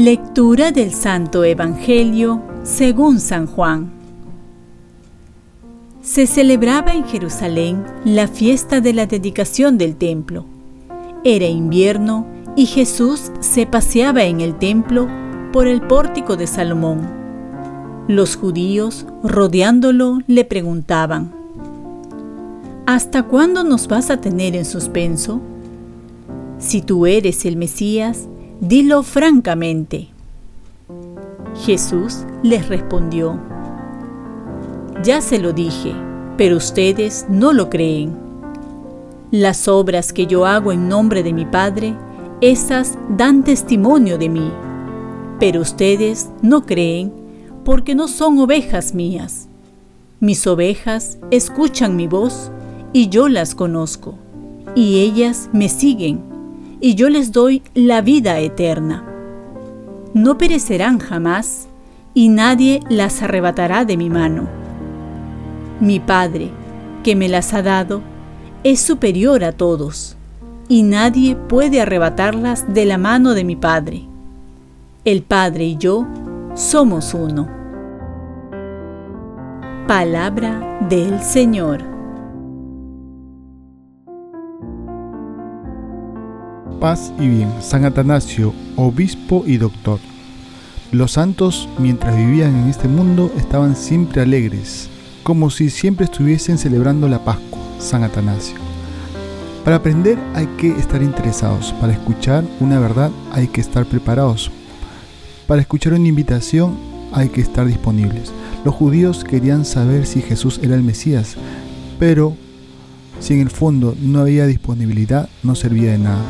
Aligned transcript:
Lectura 0.00 0.72
del 0.72 0.94
Santo 0.94 1.44
Evangelio 1.44 2.40
según 2.62 3.20
San 3.20 3.46
Juan. 3.46 3.90
Se 6.00 6.26
celebraba 6.26 6.94
en 6.94 7.04
Jerusalén 7.04 7.84
la 8.06 8.26
fiesta 8.26 8.80
de 8.80 8.94
la 8.94 9.04
dedicación 9.04 9.76
del 9.76 9.96
templo. 9.96 10.46
Era 11.22 11.44
invierno 11.44 12.26
y 12.56 12.64
Jesús 12.64 13.30
se 13.40 13.66
paseaba 13.66 14.24
en 14.24 14.40
el 14.40 14.56
templo 14.58 15.06
por 15.52 15.66
el 15.66 15.82
pórtico 15.82 16.38
de 16.38 16.46
Salomón. 16.46 17.06
Los 18.08 18.36
judíos, 18.36 19.04
rodeándolo, 19.22 20.20
le 20.26 20.46
preguntaban, 20.46 21.30
¿Hasta 22.86 23.24
cuándo 23.24 23.64
nos 23.64 23.86
vas 23.86 24.08
a 24.08 24.18
tener 24.18 24.56
en 24.56 24.64
suspenso? 24.64 25.42
Si 26.58 26.80
tú 26.80 27.04
eres 27.04 27.44
el 27.44 27.58
Mesías, 27.58 28.29
dilo 28.60 29.02
francamente. 29.02 30.08
Jesús 31.64 32.24
les 32.42 32.68
respondió, 32.68 33.40
Ya 35.02 35.22
se 35.22 35.38
lo 35.38 35.52
dije, 35.52 35.94
pero 36.36 36.58
ustedes 36.58 37.26
no 37.30 37.52
lo 37.52 37.70
creen. 37.70 38.14
Las 39.30 39.66
obras 39.66 40.12
que 40.12 40.26
yo 40.26 40.44
hago 40.44 40.72
en 40.72 40.88
nombre 40.88 41.22
de 41.22 41.32
mi 41.32 41.46
Padre, 41.46 41.94
esas 42.42 42.98
dan 43.16 43.44
testimonio 43.44 44.18
de 44.18 44.28
mí, 44.28 44.52
pero 45.38 45.60
ustedes 45.60 46.28
no 46.42 46.66
creen 46.66 47.12
porque 47.64 47.94
no 47.94 48.08
son 48.08 48.38
ovejas 48.38 48.94
mías. 48.94 49.48
Mis 50.18 50.46
ovejas 50.46 51.18
escuchan 51.30 51.96
mi 51.96 52.06
voz 52.06 52.50
y 52.92 53.08
yo 53.08 53.28
las 53.28 53.54
conozco, 53.54 54.16
y 54.74 55.00
ellas 55.00 55.48
me 55.52 55.68
siguen, 55.68 56.29
y 56.80 56.94
yo 56.94 57.08
les 57.08 57.32
doy 57.32 57.62
la 57.74 58.00
vida 58.00 58.38
eterna. 58.38 59.04
No 60.14 60.38
perecerán 60.38 60.98
jamás, 60.98 61.68
y 62.14 62.28
nadie 62.28 62.80
las 62.88 63.22
arrebatará 63.22 63.84
de 63.84 63.96
mi 63.96 64.10
mano. 64.10 64.48
Mi 65.78 66.00
Padre, 66.00 66.50
que 67.04 67.14
me 67.14 67.28
las 67.28 67.54
ha 67.54 67.62
dado, 67.62 68.02
es 68.64 68.80
superior 68.80 69.44
a 69.44 69.52
todos, 69.52 70.16
y 70.68 70.82
nadie 70.82 71.36
puede 71.36 71.80
arrebatarlas 71.80 72.72
de 72.72 72.84
la 72.84 72.98
mano 72.98 73.34
de 73.34 73.44
mi 73.44 73.56
Padre. 73.56 74.02
El 75.04 75.22
Padre 75.22 75.64
y 75.64 75.76
yo 75.76 76.06
somos 76.54 77.14
uno. 77.14 77.48
Palabra 79.86 80.78
del 80.88 81.20
Señor. 81.20 81.99
Paz 86.80 87.12
y 87.20 87.28
bien, 87.28 87.52
San 87.60 87.84
Atanasio, 87.84 88.54
obispo 88.74 89.44
y 89.46 89.58
doctor. 89.58 90.00
Los 90.92 91.12
santos, 91.12 91.68
mientras 91.78 92.16
vivían 92.16 92.56
en 92.56 92.70
este 92.70 92.88
mundo, 92.88 93.30
estaban 93.36 93.76
siempre 93.76 94.22
alegres, 94.22 94.88
como 95.22 95.50
si 95.50 95.68
siempre 95.68 96.06
estuviesen 96.06 96.56
celebrando 96.56 97.06
la 97.06 97.22
Pascua, 97.22 97.60
San 97.78 98.02
Atanasio. 98.02 98.56
Para 99.62 99.76
aprender 99.76 100.18
hay 100.34 100.46
que 100.56 100.70
estar 100.70 101.02
interesados, 101.02 101.74
para 101.80 101.92
escuchar 101.92 102.44
una 102.60 102.80
verdad 102.80 103.10
hay 103.30 103.46
que 103.48 103.60
estar 103.60 103.84
preparados, 103.84 104.50
para 105.46 105.60
escuchar 105.60 105.92
una 105.92 106.08
invitación 106.08 106.78
hay 107.12 107.28
que 107.28 107.42
estar 107.42 107.66
disponibles. 107.66 108.32
Los 108.64 108.74
judíos 108.74 109.22
querían 109.22 109.66
saber 109.66 110.06
si 110.06 110.22
Jesús 110.22 110.58
era 110.62 110.76
el 110.76 110.82
Mesías, 110.82 111.36
pero 111.98 112.34
si 113.20 113.34
en 113.34 113.40
el 113.40 113.50
fondo 113.50 113.94
no 114.00 114.20
había 114.20 114.46
disponibilidad, 114.46 115.28
no 115.42 115.54
servía 115.54 115.92
de 115.92 115.98
nada 115.98 116.24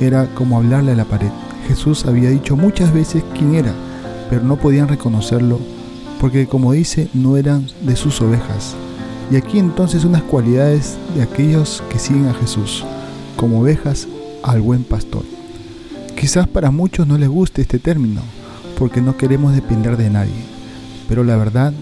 era 0.00 0.26
como 0.34 0.58
hablarle 0.58 0.92
a 0.92 0.96
la 0.96 1.04
pared. 1.04 1.30
Jesús 1.68 2.04
había 2.04 2.30
dicho 2.30 2.56
muchas 2.56 2.92
veces 2.92 3.22
quién 3.36 3.54
era, 3.54 3.72
pero 4.28 4.42
no 4.42 4.56
podían 4.56 4.88
reconocerlo 4.88 5.58
porque 6.24 6.46
como 6.46 6.72
dice, 6.72 7.10
no 7.12 7.36
eran 7.36 7.66
de 7.82 7.96
sus 7.96 8.22
ovejas. 8.22 8.74
Y 9.30 9.36
aquí 9.36 9.58
entonces 9.58 10.06
unas 10.06 10.22
cualidades 10.22 10.96
de 11.14 11.22
aquellos 11.22 11.82
que 11.90 11.98
siguen 11.98 12.28
a 12.28 12.32
Jesús, 12.32 12.82
como 13.36 13.60
ovejas 13.60 14.08
al 14.42 14.62
buen 14.62 14.84
pastor. 14.84 15.22
Quizás 16.18 16.48
para 16.48 16.70
muchos 16.70 17.06
no 17.06 17.18
les 17.18 17.28
guste 17.28 17.60
este 17.60 17.78
término, 17.78 18.22
porque 18.78 19.02
no 19.02 19.18
queremos 19.18 19.54
depender 19.54 19.98
de 19.98 20.08
nadie, 20.08 20.32
pero 21.10 21.24
la 21.24 21.36
verdad 21.36 21.74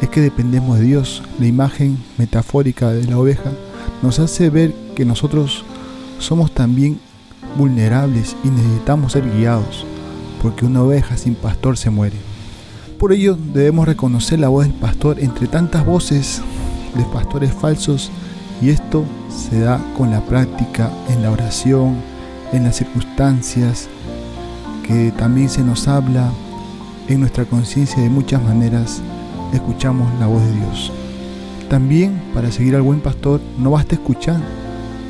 es 0.00 0.08
que 0.08 0.22
dependemos 0.22 0.78
de 0.78 0.86
Dios. 0.86 1.22
La 1.38 1.46
imagen 1.46 1.98
metafórica 2.16 2.90
de 2.90 3.04
la 3.04 3.18
oveja 3.18 3.52
nos 4.02 4.18
hace 4.18 4.48
ver 4.48 4.74
que 4.96 5.04
nosotros 5.04 5.62
somos 6.18 6.52
también 6.52 6.98
vulnerables 7.56 8.36
y 8.44 8.48
necesitamos 8.48 9.12
ser 9.12 9.30
guiados, 9.30 9.86
porque 10.42 10.64
una 10.64 10.82
oveja 10.82 11.16
sin 11.16 11.34
pastor 11.34 11.76
se 11.76 11.90
muere. 11.90 12.16
Por 12.98 13.12
ello 13.12 13.36
debemos 13.52 13.86
reconocer 13.86 14.38
la 14.38 14.48
voz 14.48 14.66
del 14.66 14.74
pastor 14.74 15.18
entre 15.20 15.46
tantas 15.46 15.84
voces 15.84 16.40
de 16.94 17.04
pastores 17.12 17.52
falsos 17.52 18.10
y 18.62 18.70
esto 18.70 19.04
se 19.28 19.60
da 19.60 19.80
con 19.96 20.10
la 20.10 20.20
práctica, 20.20 20.90
en 21.08 21.22
la 21.22 21.30
oración, 21.30 21.96
en 22.52 22.64
las 22.64 22.76
circunstancias, 22.76 23.88
que 24.86 25.12
también 25.12 25.48
se 25.48 25.62
nos 25.62 25.88
habla 25.88 26.30
en 27.08 27.20
nuestra 27.20 27.44
conciencia 27.44 28.02
de 28.02 28.08
muchas 28.08 28.42
maneras, 28.42 29.02
escuchamos 29.52 30.08
la 30.20 30.26
voz 30.26 30.42
de 30.42 30.52
Dios. 30.52 30.92
También 31.68 32.22
para 32.32 32.52
seguir 32.52 32.76
al 32.76 32.82
buen 32.82 33.00
pastor 33.00 33.40
no 33.58 33.72
basta 33.72 33.94
escuchar, 33.96 34.40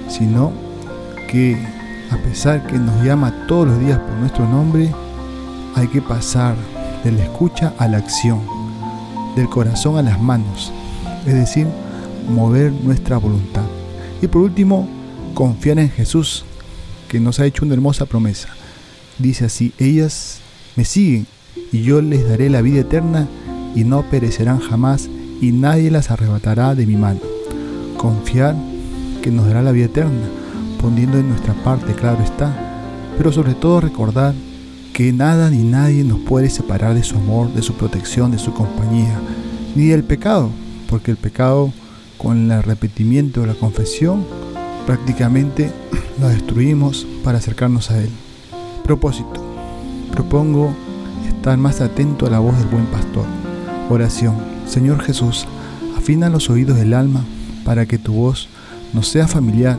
sino 0.09 0.53
que 1.31 1.59
a 2.11 2.17
pesar 2.19 2.67
que 2.67 2.79
nos 2.79 3.03
llama 3.05 3.47
todos 3.47 3.69
los 3.69 3.81
días 3.81 3.99
por 3.99 4.13
nuestro 4.19 4.49
nombre, 4.49 4.91
hay 5.75 5.89
que 5.89 6.03
pasar 6.03 6.55
de 7.03 7.13
la 7.13 7.25
escucha 7.25 7.75
a 7.79 7.89
la 7.89 7.99
acción, 7.99 8.41
del 9.37 9.49
corazón 9.49 9.99
a 9.99 10.03
las 10.03 10.21
manos, 10.21 10.73
es 11.27 11.35
decir, 11.35 11.67
mover 12.29 12.73
nuestra 12.73 13.19
voluntad. 13.19 13.65
Y 14.23 14.29
por 14.29 14.43
último, 14.43 14.89
confiar 15.35 15.79
en 15.79 15.91
Jesús, 15.91 16.45
que 17.09 17.21
nos 17.21 17.41
ha 17.41 17.47
hecho 17.47 17.65
una 17.65 17.75
hermosa 17.75 18.07
promesa. 18.07 18.49
Dice 19.19 19.45
así, 19.45 19.73
ellas 19.79 20.41
me 20.77 20.85
siguen 20.85 21.27
y 21.73 21.83
yo 21.83 22.01
les 22.01 22.29
daré 22.29 22.51
la 22.51 22.63
vida 22.63 22.81
eterna 22.81 23.29
y 23.75 23.85
no 23.85 24.03
perecerán 24.03 24.59
jamás 24.61 25.09
y 25.41 25.53
nadie 25.53 25.91
las 25.91 26.11
arrebatará 26.11 26.75
de 26.75 26.87
mi 26.87 26.97
mano. 26.97 27.21
Confiar 27.97 28.57
que 29.23 29.31
nos 29.31 29.47
dará 29.47 29.63
la 29.63 29.73
vida 29.73 29.87
eterna 29.87 30.29
respondiendo 30.85 31.17
en 31.17 31.31
nuestra 31.31 31.55
parte, 31.55 31.95
claro 31.95 32.23
está, 32.23 32.53
pero 33.17 33.33
sobre 33.33 33.55
todo 33.55 33.81
recordar 33.81 34.35
que 34.93 35.15
nada 35.15 35.49
ni 35.49 35.63
nadie 35.63 36.05
nos 36.05 36.19
puede 36.19 36.51
separar 36.51 36.93
de 36.93 37.03
su 37.03 37.17
amor, 37.17 37.51
de 37.55 37.63
su 37.63 37.73
protección, 37.73 38.31
de 38.33 38.39
su 38.39 38.53
compañía, 38.53 39.19
ni 39.75 39.87
del 39.87 40.05
pecado, 40.05 40.51
porque 40.91 41.11
el 41.11 41.17
pecado 41.17 41.73
con 42.19 42.53
el 42.53 42.63
repetimiento 42.63 43.41
de 43.41 43.47
la 43.47 43.55
confesión 43.55 44.27
prácticamente 44.85 45.73
lo 46.21 46.29
destruimos 46.29 47.07
para 47.25 47.39
acercarnos 47.39 47.91
a 47.91 48.03
Él. 48.03 48.11
Propósito. 48.83 49.43
Propongo 50.13 50.75
estar 51.27 51.57
más 51.57 51.81
atento 51.81 52.27
a 52.27 52.31
la 52.31 52.41
voz 52.41 52.59
del 52.59 52.69
buen 52.69 52.85
pastor. 52.89 53.25
Oración. 53.89 54.35
Señor 54.67 55.03
Jesús, 55.03 55.47
afina 55.97 56.29
los 56.29 56.51
oídos 56.51 56.77
del 56.77 56.93
alma 56.93 57.25
para 57.65 57.87
que 57.87 57.97
tu 57.97 58.13
voz 58.13 58.51
nos 58.93 59.09
sea 59.09 59.27
familiar 59.27 59.79